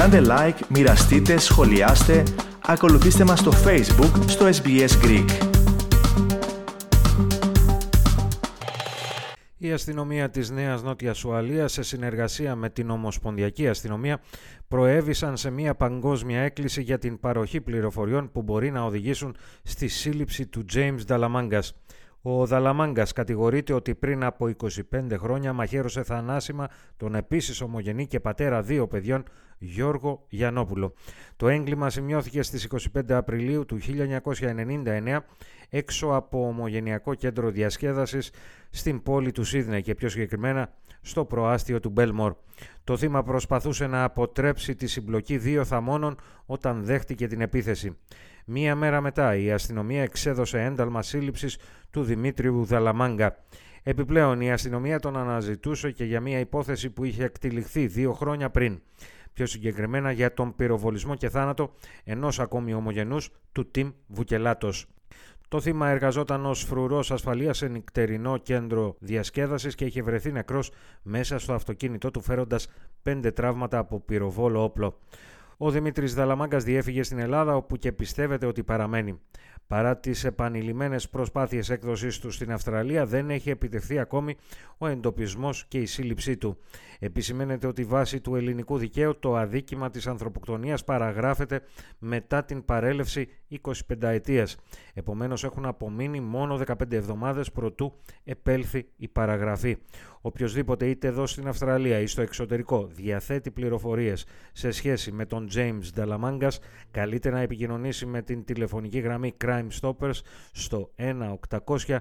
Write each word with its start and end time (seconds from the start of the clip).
Κάντε 0.00 0.22
like, 0.24 0.66
μοιραστείτε, 0.68 1.38
σχολιάστε, 1.38 2.22
ακολουθήστε 2.66 3.24
μας 3.24 3.38
στο 3.38 3.50
Facebook 3.64 4.24
στο 4.26 4.46
SBS 4.46 4.88
Greek. 5.04 5.24
Η 9.56 9.72
αστυνομία 9.72 10.30
της 10.30 10.50
Νέας 10.50 10.82
Νότιας 10.82 11.24
Ουαλίας 11.24 11.72
σε 11.72 11.82
συνεργασία 11.82 12.54
με 12.54 12.70
την 12.70 12.90
Ομοσπονδιακή 12.90 13.68
Αστυνομία 13.68 14.20
προέβησαν 14.68 15.36
σε 15.36 15.50
μια 15.50 15.74
παγκόσμια 15.74 16.40
έκκληση 16.40 16.82
για 16.82 16.98
την 16.98 17.20
παροχή 17.20 17.60
πληροφοριών 17.60 18.30
που 18.30 18.42
μπορεί 18.42 18.70
να 18.70 18.82
οδηγήσουν 18.82 19.36
στη 19.62 19.88
σύλληψη 19.88 20.46
του 20.46 20.64
James 20.74 21.00
Νταλαμάγκας. 21.06 21.74
Ο 22.22 22.46
Δαλαμάγκα 22.46 23.06
κατηγορείται 23.14 23.72
ότι 23.72 23.94
πριν 23.94 24.24
από 24.24 24.50
25 24.62 24.72
χρόνια 25.18 25.52
μαχαίρωσε 25.52 26.02
θανάσιμα 26.02 26.68
τον 26.96 27.14
επίσης 27.14 27.60
ομογενή 27.60 28.06
και 28.06 28.20
πατέρα 28.20 28.62
δύο 28.62 28.86
παιδιών 28.86 29.24
Γιώργο 29.58 30.24
Γιαννόπουλο. 30.28 30.92
Το 31.36 31.48
έγκλημα 31.48 31.90
σημειώθηκε 31.90 32.42
στις 32.42 32.68
25 32.94 33.12
Απριλίου 33.12 33.66
του 33.66 33.78
1999 33.80 35.18
έξω 35.70 36.14
από 36.14 36.46
ομογενειακό 36.46 37.14
κέντρο 37.14 37.50
διασκέδασης 37.50 38.30
στην 38.70 39.02
πόλη 39.02 39.32
του 39.32 39.44
Σίδνε 39.44 39.80
και 39.80 39.94
πιο 39.94 40.08
συγκεκριμένα 40.08 40.72
στο 41.00 41.24
προάστιο 41.24 41.80
του 41.80 41.90
Μπέλμορ. 41.90 42.34
Το 42.84 42.96
θύμα 42.96 43.22
προσπαθούσε 43.22 43.86
να 43.86 44.04
αποτρέψει 44.04 44.74
τη 44.74 44.86
συμπλοκή 44.86 45.38
δύο 45.38 45.64
θαμώνων 45.64 46.16
όταν 46.46 46.84
δέχτηκε 46.84 47.26
την 47.26 47.40
επίθεση. 47.40 47.96
Μία 48.44 48.74
μέρα 48.74 49.00
μετά 49.00 49.36
η 49.36 49.52
αστυνομία 49.52 50.02
εξέδωσε 50.02 50.62
ένταλμα 50.62 51.02
σύλληψης 51.02 51.58
του 51.90 52.02
Δημήτριου 52.02 52.64
Δαλαμάγκα. 52.64 53.36
Επιπλέον 53.82 54.40
η 54.40 54.52
αστυνομία 54.52 55.00
τον 55.00 55.16
αναζητούσε 55.16 55.90
και 55.90 56.04
για 56.04 56.20
μια 56.20 56.38
υπόθεση 56.38 56.90
που 56.90 57.04
είχε 57.04 57.24
εκτυλιχθεί 57.24 57.86
δύο 57.86 58.12
χρόνια 58.12 58.50
πριν. 58.50 58.80
Πιο 59.32 59.46
συγκεκριμένα 59.46 60.10
για 60.10 60.34
τον 60.34 60.56
πυροβολισμό 60.56 61.14
και 61.14 61.28
θάνατο 61.28 61.74
ενός 62.04 62.40
ακόμη 62.40 62.74
ομογενούς 62.74 63.30
του 63.52 63.70
Τιμ 63.70 63.90
Βουκελάτος. 64.06 64.86
Το 65.50 65.60
θύμα 65.60 65.88
εργαζόταν 65.88 66.46
ως 66.46 66.64
φρουρός 66.64 67.10
ασφαλείας 67.10 67.56
σε 67.56 67.68
νυχτερινό 67.68 68.36
κέντρο 68.36 68.96
διασκέδασης 68.98 69.74
και 69.74 69.84
είχε 69.84 70.02
βρεθεί 70.02 70.32
νεκρός 70.32 70.70
μέσα 71.02 71.38
στο 71.38 71.52
αυτοκίνητό 71.52 72.10
του 72.10 72.20
φέροντας 72.20 72.68
πέντε 73.02 73.30
τραύματα 73.30 73.78
από 73.78 74.00
πυροβόλο 74.00 74.62
όπλο. 74.62 74.98
Ο 75.56 75.70
Δημήτρης 75.70 76.14
Δαλαμάγκας 76.14 76.64
διέφυγε 76.64 77.02
στην 77.02 77.18
Ελλάδα, 77.18 77.56
όπου 77.56 77.76
και 77.76 77.92
πιστεύετε 77.92 78.46
ότι 78.46 78.62
παραμένει. 78.62 79.20
Παρά 79.70 79.96
τις 79.96 80.24
επανειλημμένες 80.24 81.08
προσπάθειες 81.08 81.70
έκδοσής 81.70 82.18
του 82.18 82.30
στην 82.30 82.52
Αυστραλία, 82.52 83.06
δεν 83.06 83.30
έχει 83.30 83.50
επιτευχθεί 83.50 83.98
ακόμη 83.98 84.36
ο 84.78 84.86
εντοπισμός 84.86 85.64
και 85.68 85.78
η 85.78 85.86
σύλληψή 85.86 86.36
του. 86.36 86.58
Επισημαίνεται 86.98 87.66
ότι 87.66 87.84
βάσει 87.84 88.20
του 88.20 88.36
ελληνικού 88.36 88.78
δικαίου 88.78 89.18
το 89.18 89.36
αδίκημα 89.36 89.90
της 89.90 90.06
ανθρωποκτονίας 90.06 90.84
παραγράφεται 90.84 91.62
μετά 91.98 92.44
την 92.44 92.64
παρέλευση 92.64 93.28
25 93.62 93.72
ετία. 94.00 94.46
Επομένως, 94.94 95.44
έχουν 95.44 95.66
απομείνει 95.66 96.20
μόνο 96.20 96.56
15 96.56 96.92
εβδομάδες 96.96 97.52
προτού 97.52 97.92
επέλθει 98.24 98.88
η 98.96 99.08
παραγραφή. 99.08 99.76
Οποιοδήποτε 100.20 100.86
είτε 100.86 101.06
εδώ 101.06 101.26
στην 101.26 101.48
Αυστραλία 101.48 101.98
ή 101.98 102.06
στο 102.06 102.22
εξωτερικό 102.22 102.86
διαθέτει 102.86 103.50
πληροφορίες 103.50 104.26
σε 104.52 104.70
σχέση 104.70 105.12
με 105.12 105.26
τον 105.26 105.48
James 105.54 105.82
Dalamangas 105.96 106.56
καλείται 106.90 107.30
να 107.30 107.40
επικοινωνήσει 107.40 108.06
με 108.06 108.22
την 108.22 108.44
τηλεφωνική 108.44 108.98
γραμμή 108.98 109.34
Crime 109.44 109.68
Stoppers 109.80 110.20
στο 110.52 110.90
1-800 110.96 111.98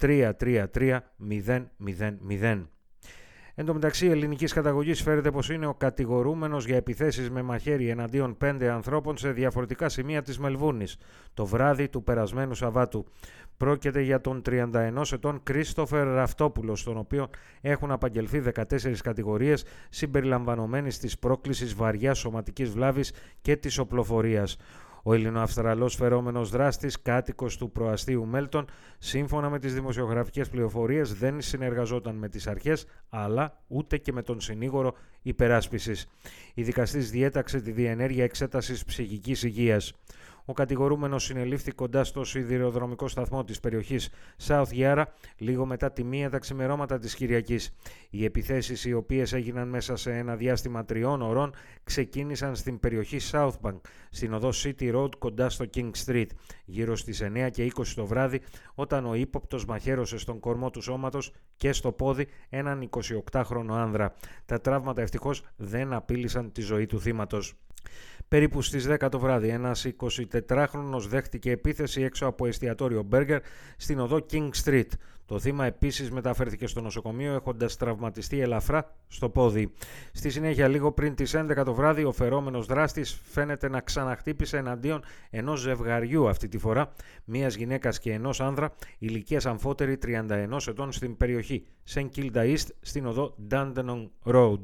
333 0.00 0.98
000. 1.48 2.66
Εν 3.58 3.64
τω 3.64 3.74
μεταξύ, 3.74 4.06
ελληνικής 4.06 4.52
καταγωγής 4.52 5.02
φέρεται 5.02 5.30
πως 5.30 5.50
είναι 5.50 5.66
ο 5.66 5.74
κατηγορούμενος 5.74 6.66
για 6.66 6.76
επιθέσεις 6.76 7.30
με 7.30 7.42
μαχαίρι 7.42 7.88
εναντίον 7.88 8.36
πέντε 8.36 8.70
ανθρώπων 8.70 9.16
σε 9.16 9.30
διαφορετικά 9.30 9.88
σημεία 9.88 10.22
της 10.22 10.38
Μελβούνης 10.38 10.96
το 11.34 11.46
βράδυ 11.46 11.88
του 11.88 12.02
περασμένου 12.02 12.54
Σαββάτου. 12.54 13.06
Πρόκειται 13.56 14.00
για 14.00 14.20
τον 14.20 14.42
31 14.46 15.12
ετών 15.12 15.40
Κρίστοφερ 15.42 16.06
Ραφτόπουλος, 16.06 16.80
στον 16.80 16.96
οποίο 16.96 17.28
έχουν 17.60 17.90
απαγγελθεί 17.90 18.40
14 18.40 19.02
κατηγορίες 19.02 19.64
συμπεριλαμβανομένης 19.88 20.98
της 20.98 21.18
πρόκλησης 21.18 21.74
βαριάς 21.74 22.18
σωματικής 22.18 22.70
βλάβης 22.70 23.12
και 23.40 23.56
της 23.56 23.78
οπλοφορίας. 23.78 24.56
Ο 25.08 25.14
Ελληνοαυστραλός 25.14 25.94
φερόμενος 25.94 26.50
δράστης, 26.50 27.02
κάτοικος 27.02 27.56
του 27.56 27.70
προαστίου 27.70 28.26
Μέλτον, 28.26 28.64
σύμφωνα 28.98 29.50
με 29.50 29.58
τις 29.58 29.74
δημοσιογραφικές 29.74 30.48
πληροφορίες 30.48 31.14
δεν 31.14 31.40
συνεργαζόταν 31.40 32.14
με 32.14 32.28
τις 32.28 32.46
αρχές, 32.46 32.86
αλλά 33.08 33.62
ούτε 33.66 33.96
και 33.96 34.12
με 34.12 34.22
τον 34.22 34.40
συνήγορο 34.40 34.94
υπεράσπισης. 35.22 36.06
Η 36.54 36.62
δικαστής 36.62 37.10
διέταξε 37.10 37.60
τη 37.60 37.70
διενέργεια 37.70 38.24
εξέτασης 38.24 38.84
ψυχικής 38.84 39.42
υγείας. 39.42 39.92
Ο 40.48 40.52
κατηγορούμενος 40.52 41.24
συνελήφθη 41.24 41.70
κοντά 41.70 42.04
στο 42.04 42.24
σιδηροδρομικό 42.24 43.08
σταθμό 43.08 43.44
της 43.44 43.60
περιοχής 43.60 44.10
South 44.46 44.68
Yarra 44.72 45.04
λίγο 45.36 45.66
μετά 45.66 45.92
τη 45.92 46.04
μία 46.04 46.30
τα 46.30 46.38
ξημερώματα 46.38 46.98
της 46.98 47.14
Κυριακής. 47.14 47.74
Οι 48.10 48.24
επιθέσεις 48.24 48.84
οι 48.84 48.92
οποίες 48.92 49.32
έγιναν 49.32 49.68
μέσα 49.68 49.96
σε 49.96 50.12
ένα 50.12 50.36
διάστημα 50.36 50.84
τριών 50.84 51.22
ωρών 51.22 51.54
ξεκίνησαν 51.84 52.56
στην 52.56 52.80
περιοχή 52.80 53.18
South 53.32 53.54
Bank, 53.62 53.80
στην 54.10 54.32
οδό 54.32 54.50
City 54.52 54.94
Road 54.94 55.18
κοντά 55.18 55.50
στο 55.50 55.64
King 55.74 55.90
Street, 56.06 56.26
γύρω 56.64 56.96
στις 56.96 57.22
9 57.22 57.48
και 57.50 57.72
20 57.76 57.94
το 57.94 58.06
βράδυ, 58.06 58.40
όταν 58.74 59.06
ο 59.06 59.14
ύποπτος 59.14 59.64
μαχαίρωσε 59.64 60.18
στον 60.18 60.40
κορμό 60.40 60.70
του 60.70 60.80
σώματος 60.80 61.32
και 61.56 61.72
στο 61.72 61.92
πόδι 61.92 62.26
έναν 62.48 62.88
28χρονο 63.32 63.70
άνδρα. 63.70 64.14
Τα 64.46 64.60
τραύματα 64.60 65.02
ευτυχώς 65.02 65.42
δεν 65.56 65.92
απείλησαν 65.92 66.52
τη 66.52 66.60
ζωή 66.60 66.86
του 66.86 67.00
θύματος. 67.00 67.54
Περίπου 68.28 68.62
στις 68.62 68.86
10 68.88 69.08
το 69.10 69.18
βράδυ 69.18 69.48
ένας 69.48 69.86
24χρονος 70.00 71.06
δέχτηκε 71.08 71.50
επίθεση 71.50 72.02
έξω 72.02 72.26
από 72.26 72.46
εστιατόριο 72.46 73.02
Μπέργκερ 73.02 73.40
στην 73.76 73.98
οδό 74.00 74.26
King 74.30 74.50
Street. 74.64 74.88
Το 75.26 75.38
θύμα 75.38 75.66
επίσης 75.66 76.10
μεταφέρθηκε 76.10 76.66
στο 76.66 76.80
νοσοκομείο 76.80 77.34
έχοντας 77.34 77.76
τραυματιστεί 77.76 78.40
ελαφρά 78.40 78.94
στο 79.08 79.28
πόδι. 79.28 79.72
Στη 80.12 80.30
συνέχεια 80.30 80.68
λίγο 80.68 80.92
πριν 80.92 81.14
τις 81.14 81.34
11 81.34 81.62
το 81.64 81.74
βράδυ 81.74 82.04
ο 82.04 82.12
φερόμενος 82.12 82.66
δράστης 82.66 83.20
φαίνεται 83.22 83.68
να 83.68 83.80
ξαναχτύπησε 83.80 84.56
εναντίον 84.56 85.02
ενός 85.30 85.60
ζευγαριού 85.60 86.28
αυτή 86.28 86.48
τη 86.48 86.58
φορά, 86.58 86.92
μίας 87.24 87.54
γυναίκας 87.54 87.98
και 87.98 88.12
ενός 88.12 88.40
άνδρα 88.40 88.72
ηλικίας 88.98 89.46
αμφότερη 89.46 89.98
31 90.02 90.68
ετών 90.68 90.92
στην 90.92 91.16
περιοχή 91.16 91.66
St. 91.94 92.06
Kilda 92.16 92.54
East 92.54 92.66
στην 92.80 93.06
οδό 93.06 93.36
Dandenong 93.50 94.08
Road. 94.24 94.60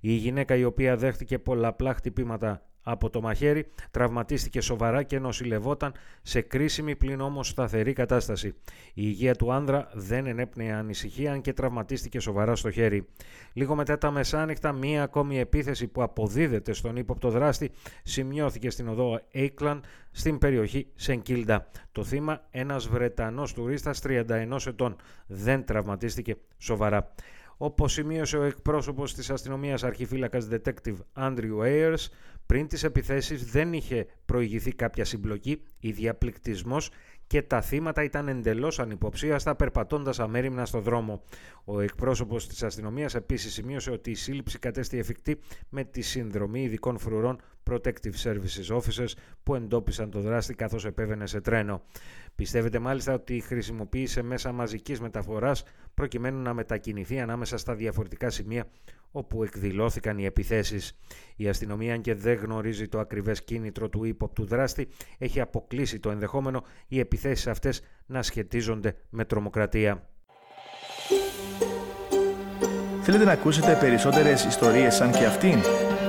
Η 0.00 0.12
γυναίκα 0.12 0.56
η 0.56 0.64
οποία 0.64 0.96
δέχτηκε 0.96 1.38
πολλαπλά 1.38 1.94
χτυπήματα 1.94 2.62
από 2.90 3.10
το 3.10 3.20
μαχαίρι, 3.20 3.66
τραυματίστηκε 3.90 4.60
σοβαρά 4.60 5.02
και 5.02 5.18
νοσηλευόταν 5.18 5.92
σε 6.22 6.40
κρίσιμη 6.40 6.96
πλην 6.96 7.20
όμως 7.20 7.48
σταθερή 7.48 7.92
κατάσταση. 7.92 8.48
Η 8.48 8.52
υγεία 8.94 9.34
του 9.34 9.52
άνδρα 9.52 9.88
δεν 9.92 10.26
ενέπνεε 10.26 10.72
ανησυχία 10.72 11.32
αν 11.32 11.40
και 11.40 11.52
τραυματίστηκε 11.52 12.20
σοβαρά 12.20 12.56
στο 12.56 12.70
χέρι. 12.70 13.06
Λίγο 13.52 13.74
μετά 13.74 13.98
τα 13.98 14.10
μεσάνυχτα, 14.10 14.72
μία 14.72 15.02
ακόμη 15.02 15.38
επίθεση 15.38 15.86
που 15.86 16.02
αποδίδεται 16.02 16.72
στον 16.72 16.96
ύποπτο 16.96 17.30
δράστη 17.30 17.70
σημειώθηκε 18.02 18.70
στην 18.70 18.88
οδό 18.88 19.20
Έικλαν 19.30 19.82
στην 20.10 20.38
περιοχή 20.38 20.86
Σενκίλντα. 20.94 21.66
Το 21.92 22.04
θύμα, 22.04 22.46
ένας 22.50 22.88
Βρετανός 22.88 23.52
τουρίστας 23.52 24.00
31 24.04 24.66
ετών, 24.66 24.96
δεν 25.26 25.64
τραυματίστηκε 25.64 26.36
σοβαρά. 26.58 27.12
Όπως 27.60 27.92
σημείωσε 27.92 28.36
ο 28.38 28.42
εκπρόσωπος 28.42 29.14
της 29.14 29.30
αστυνομίας 29.30 29.84
αρχιφύλακας 29.84 30.48
Detective 30.50 30.96
Andrew 31.14 31.58
Ayers, 31.62 32.06
πριν 32.46 32.68
τις 32.68 32.84
επιθέσεις 32.84 33.50
δεν 33.50 33.72
είχε 33.72 34.06
προηγηθεί 34.24 34.72
κάποια 34.72 35.04
συμπλοκή 35.04 35.62
ή 35.78 35.90
διαπληκτισμός 35.90 36.90
και 37.26 37.42
τα 37.42 37.60
θύματα 37.60 38.02
ήταν 38.02 38.28
εντελώς 38.28 38.78
ανυποψίαστα 38.78 39.54
περπατώντας 39.56 40.20
αμέριμνα 40.20 40.64
στο 40.64 40.80
δρόμο. 40.80 41.22
Ο 41.64 41.80
εκπρόσωπος 41.80 42.48
της 42.48 42.62
αστυνομίας 42.62 43.14
επίσης 43.14 43.52
σημείωσε 43.52 43.90
ότι 43.90 44.10
η 44.10 44.14
σύλληψη 44.14 44.58
κατέστη 44.58 44.98
εφικτή 44.98 45.38
με 45.68 45.84
τη 45.84 46.00
συνδρομή 46.00 46.62
ειδικών 46.62 46.98
φρουρών 46.98 47.40
Protective 47.68 48.14
Services 48.22 48.76
Officers 48.76 49.12
που 49.42 49.54
εντόπισαν 49.54 50.10
το 50.10 50.20
δράστη 50.20 50.54
καθώς 50.54 50.84
επέβαινε 50.84 51.26
σε 51.26 51.40
τρένο. 51.40 51.82
Πιστεύετε 52.34 52.78
μάλιστα 52.78 53.14
ότι 53.14 53.40
χρησιμοποίησε 53.40 54.22
μέσα 54.22 54.52
μαζικής 54.52 55.00
μεταφοράς 55.00 55.62
προκειμένου 55.94 56.42
να 56.42 56.54
μετακινηθεί 56.54 57.20
ανάμεσα 57.20 57.56
στα 57.56 57.74
διαφορετικά 57.74 58.30
σημεία 58.30 58.66
όπου 59.10 59.42
εκδηλώθηκαν 59.42 60.18
οι 60.18 60.24
επιθέσεις. 60.24 60.98
Η 61.36 61.48
αστυνομία, 61.48 61.94
αν 61.94 62.00
και 62.00 62.14
δεν 62.14 62.36
γνωρίζει 62.36 62.88
το 62.88 62.98
ακριβές 62.98 63.44
κίνητρο 63.44 63.88
του 63.88 64.04
ύποπτου 64.04 64.44
δράστη, 64.44 64.88
έχει 65.18 65.40
αποκλείσει 65.40 65.98
το 65.98 66.10
ενδεχόμενο 66.10 66.64
οι 66.88 66.98
επιθέσεις 66.98 67.46
αυτές 67.46 67.80
να 68.06 68.22
σχετίζονται 68.22 68.96
με 69.10 69.24
τρομοκρατία. 69.24 70.08
Θέλετε 73.02 73.24
να 73.24 73.32
ακούσετε 73.32 73.76
περισσότερες 73.80 74.44
ιστορίες 74.44 74.94
σαν 74.94 75.12
και 75.12 75.24
αυτήν; 75.24 75.58